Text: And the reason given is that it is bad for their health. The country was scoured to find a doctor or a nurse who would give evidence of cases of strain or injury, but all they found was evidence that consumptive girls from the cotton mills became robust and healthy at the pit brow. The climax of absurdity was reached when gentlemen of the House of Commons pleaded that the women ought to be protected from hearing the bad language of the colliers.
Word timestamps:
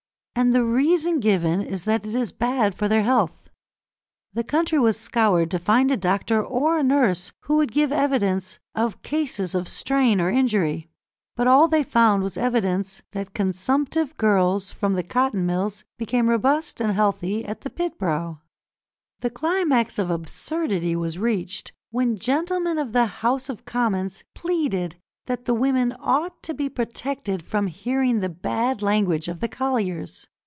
And 0.33 0.55
the 0.55 0.63
reason 0.63 1.19
given 1.19 1.61
is 1.61 1.83
that 1.83 2.03
it 2.03 2.15
is 2.15 2.31
bad 2.31 2.73
for 2.73 2.87
their 2.87 3.03
health. 3.03 3.51
The 4.33 4.43
country 4.45 4.79
was 4.79 4.99
scoured 4.99 5.51
to 5.51 5.59
find 5.59 5.91
a 5.91 5.97
doctor 5.97 6.43
or 6.43 6.79
a 6.79 6.83
nurse 6.83 7.31
who 7.41 7.57
would 7.57 7.71
give 7.71 7.91
evidence 7.91 8.57
of 8.73 9.03
cases 9.03 9.53
of 9.53 9.67
strain 9.67 10.19
or 10.19 10.31
injury, 10.31 10.89
but 11.35 11.45
all 11.45 11.67
they 11.67 11.83
found 11.83 12.23
was 12.23 12.37
evidence 12.37 13.03
that 13.11 13.35
consumptive 13.35 14.17
girls 14.17 14.71
from 14.71 14.93
the 14.93 15.03
cotton 15.03 15.45
mills 15.45 15.83
became 15.99 16.27
robust 16.27 16.81
and 16.81 16.93
healthy 16.93 17.45
at 17.45 17.61
the 17.61 17.69
pit 17.69 17.99
brow. 17.99 18.39
The 19.19 19.29
climax 19.29 19.99
of 19.99 20.09
absurdity 20.09 20.95
was 20.95 21.19
reached 21.19 21.71
when 21.91 22.17
gentlemen 22.17 22.79
of 22.79 22.93
the 22.93 23.05
House 23.05 23.47
of 23.47 23.65
Commons 23.65 24.23
pleaded 24.33 24.95
that 25.27 25.45
the 25.45 25.53
women 25.53 25.95
ought 25.99 26.41
to 26.41 26.51
be 26.51 26.67
protected 26.67 27.43
from 27.43 27.67
hearing 27.67 28.19
the 28.21 28.27
bad 28.29 28.81
language 28.81 29.27
of 29.27 29.39
the 29.39 29.47
colliers. 29.47 30.25